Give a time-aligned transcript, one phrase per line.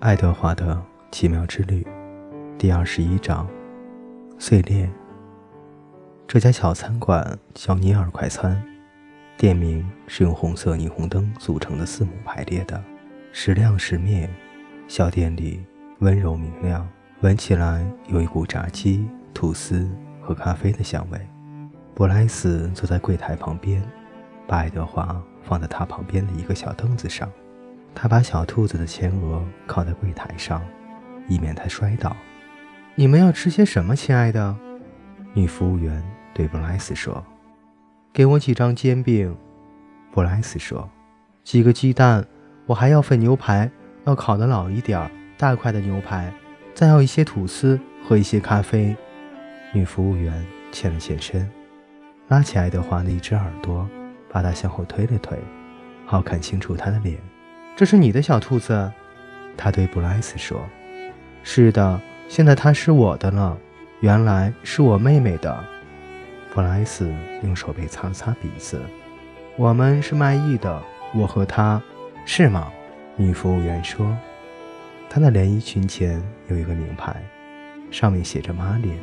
[0.00, 1.84] 爱德华的奇妙之旅，
[2.56, 3.48] 第二十一章：
[4.38, 4.88] 碎裂。
[6.24, 8.62] 这家小餐馆叫尼尔快餐，
[9.36, 12.80] 店名是用红色霓虹灯组成的字母排列的，
[13.32, 14.30] 时亮时灭。
[14.86, 15.64] 小店里
[15.98, 16.88] 温柔明亮，
[17.22, 19.04] 闻起来有一股炸鸡、
[19.34, 19.90] 吐司
[20.22, 21.18] 和咖啡的香味。
[21.92, 23.82] 布莱斯坐在柜台旁边，
[24.46, 27.28] 把爱德华放在他旁边的一个小凳子上。
[27.94, 30.62] 他把小兔子的前额靠在柜台上，
[31.26, 32.16] 以免它摔倒。
[32.94, 34.56] 你们要吃些什么，亲爱的？
[35.34, 37.24] 女服务员对布莱斯说
[38.12, 39.36] ：“给我几张煎饼。”
[40.12, 40.88] 布莱斯说
[41.44, 42.24] ：“几个鸡蛋。
[42.66, 43.70] 我还要份牛排，
[44.04, 46.32] 要烤得老一点儿，大块的牛排。
[46.74, 48.94] 再要一些吐司和一些咖啡。”
[49.72, 51.50] 女服务员欠了欠身，
[52.28, 53.88] 拉起爱德华的一只耳朵，
[54.30, 55.38] 把他向后推了推，
[56.04, 57.18] 好看清楚他的脸。
[57.78, 58.90] 这是你的小兔子，
[59.56, 60.68] 他对布莱斯说
[61.44, 63.56] ：“是的，现在它是我的了。
[64.00, 65.64] 原来是我妹妹的。”
[66.52, 67.08] 布莱斯
[67.44, 68.82] 用手背擦了擦鼻子。
[69.54, 70.82] “我们是卖艺的，
[71.14, 71.80] 我和他，
[72.26, 72.68] 是吗？”
[73.14, 74.12] 女服务员说。
[75.08, 77.14] 她的连衣裙前有一个名牌，
[77.92, 78.98] 上面写着“玛莲”。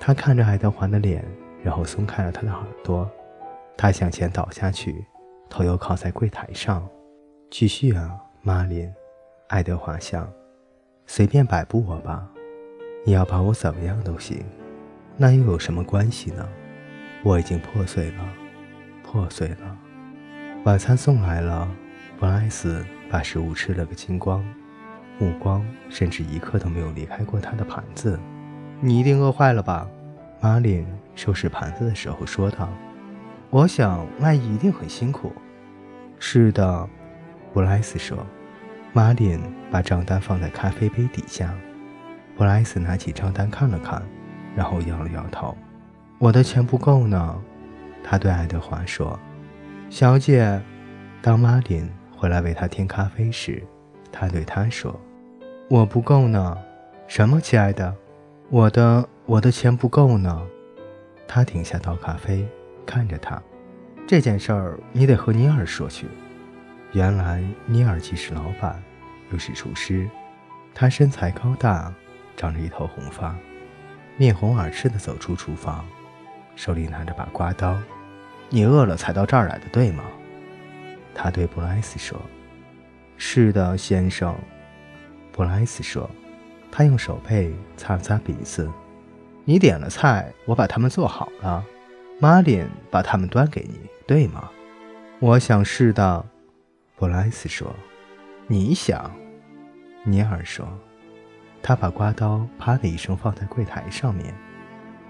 [0.00, 1.22] 她看着爱德华的脸，
[1.62, 3.06] 然后松开了他的耳朵。
[3.76, 5.04] 他向前倒下去，
[5.50, 6.82] 头又靠在柜台上。
[7.48, 8.10] 继续啊，
[8.42, 8.92] 玛琳，
[9.48, 10.28] 爱德华想，
[11.06, 12.28] 随便摆布我吧，
[13.04, 14.44] 你要把我怎么样都行，
[15.16, 16.46] 那又有什么关系呢？
[17.22, 18.28] 我已经破碎了，
[19.04, 19.78] 破碎了。
[20.64, 21.70] 晚餐送来了，
[22.18, 24.44] 布莱斯把食物吃了个精光，
[25.18, 28.18] 目光甚至一刻都没有离开过他的盘子。
[28.80, 29.88] 你一定饿坏了吧？
[30.40, 32.68] 玛琳收拾盘子的时候说道。
[33.50, 35.32] 我想卖艺一定很辛苦。
[36.18, 36.88] 是的。
[37.56, 38.18] 布莱斯说
[38.92, 39.40] ：“玛琳
[39.70, 41.54] 把账单放在咖啡杯底下。”
[42.36, 44.02] 布莱斯拿起账单看了看，
[44.54, 45.56] 然后摇了摇头
[46.20, 47.42] ：“我的钱不够呢。”
[48.04, 49.18] 他对爱德华说
[49.88, 50.60] ：“小姐。”
[51.22, 53.64] 当玛琳回来为他添咖啡时，
[54.12, 54.94] 他对他说
[55.70, 56.58] ：“我不够呢。
[57.08, 57.96] ”“什么，亲爱的
[58.52, 60.46] ？”“我的我的钱不够呢。”
[61.26, 62.46] 他停下倒咖啡，
[62.84, 63.42] 看着他
[64.06, 66.06] ：“这件事儿你得和尼尔说去。”
[66.92, 68.82] 原来尼尔既是老板，
[69.30, 70.08] 又是厨师。
[70.74, 71.92] 他身材高大，
[72.36, 73.34] 长着一头红发，
[74.16, 75.84] 面红耳赤地走出厨房，
[76.54, 77.76] 手里拿着把刮刀。
[78.48, 80.04] 你饿了才到这儿来的，对吗？
[81.14, 82.20] 他对布莱斯说
[83.16, 84.34] ：“是的，先生。”
[85.32, 86.08] 布莱斯说。
[86.68, 88.70] 他用手背擦了擦鼻子。
[89.46, 91.64] 你点了菜，我把它们做好了。
[92.20, 94.50] 玛琳把它们端给你，对吗？
[95.18, 96.22] 我想是的。
[96.98, 97.76] 布莱斯说
[98.48, 99.14] ：“你想？”
[100.02, 100.66] 尼尔说
[101.62, 104.34] ：“他把刮刀啪的一声放在柜台上面。”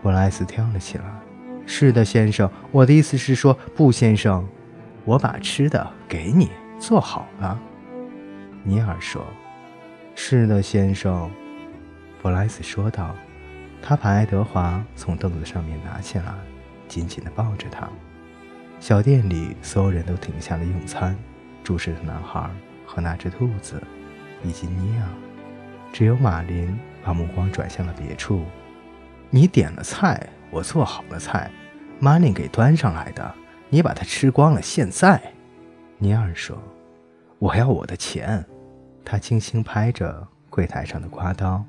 [0.00, 1.04] 布莱斯跳了起来
[1.66, 4.46] ：“是的，先生，我的意思是说，不，先生，
[5.04, 7.60] 我把吃的给你做好了。”
[8.62, 9.26] 尼尔说
[10.14, 11.28] ：“是的，先生。”
[12.22, 13.14] 布莱斯说道。
[13.84, 16.32] 他把爱德华从凳子上面拿起来，
[16.86, 17.88] 紧紧地抱着他。
[18.78, 21.18] 小店里所有人都停下了用餐。
[21.62, 22.50] 注视着男孩
[22.86, 23.82] 和那只兔子，
[24.42, 25.06] 以及尼尔，
[25.92, 28.44] 只有马林把目光转向了别处。
[29.30, 31.50] 你点了菜，我做好了菜，
[31.98, 33.34] 马林给端上来的，
[33.70, 34.60] 你把它吃光了。
[34.60, 35.32] 现在，
[35.98, 36.58] 尼尔说
[37.38, 38.44] ：“我要我的钱。”
[39.04, 41.64] 他轻轻拍着柜台上的刮刀。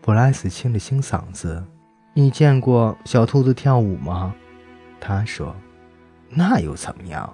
[0.00, 1.62] 布莱斯清了清嗓子
[2.14, 4.34] ：“你见过小兔子跳舞吗？”
[4.98, 5.54] 他说
[6.30, 7.30] ：“那又怎么样？”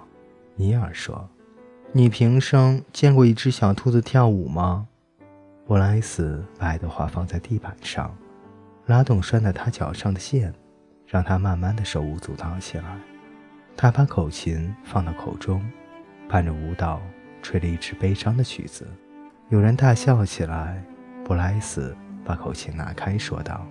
[0.55, 1.27] 尼尔说。
[1.93, 4.87] 你平生见过一只小兔子跳舞吗？
[5.65, 8.13] 布莱斯把爱德华放在地板上，
[8.87, 10.53] 拉动拴在他脚上的线，
[11.07, 12.83] 让他慢慢的手舞足蹈起来。
[13.75, 15.63] 他把口琴放到口中，
[16.27, 17.01] 伴着舞蹈
[17.41, 18.85] 吹了一支悲伤的曲子。
[19.49, 20.83] 有人大笑起来。
[21.23, 23.65] 布莱斯把口琴拿开，说道：“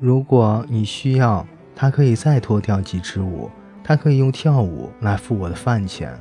[0.00, 3.50] 如果你需要，他可以再多跳几支舞。
[3.82, 6.18] 他可以用跳舞来付我的饭钱。”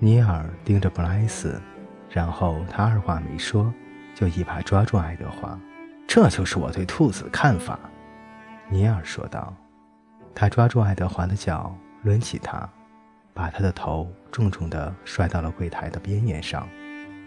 [0.00, 1.60] 尼尔盯着布莱斯，
[2.08, 3.74] 然后他二话没说，
[4.14, 5.58] 就一把抓住爱德华。
[6.06, 7.76] 这就是我对兔子的看法，
[8.68, 9.52] 尼尔说道。
[10.36, 12.68] 他抓住爱德华的脚，抡起他，
[13.34, 16.68] 把他的头重重地摔到了柜台的边沿上。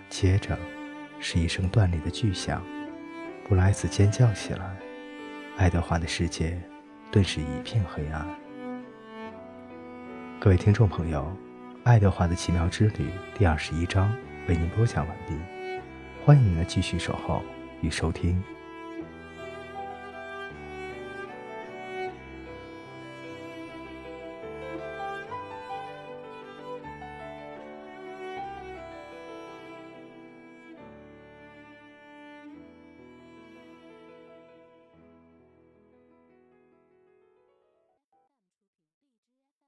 [0.10, 0.58] 接着，
[1.20, 2.64] 是一声断裂的巨响，
[3.50, 4.78] 布莱斯尖叫起来。
[5.58, 6.58] 爱德华的世界
[7.12, 8.26] 顿时一片黑暗。
[10.40, 11.22] 各位听众朋友。
[11.84, 13.06] 《爱德华的奇妙之旅》
[13.36, 14.16] 第二十一章
[14.48, 15.34] 为您播讲完毕，
[16.24, 17.42] 欢迎您的继续守候
[17.82, 18.42] 与收听。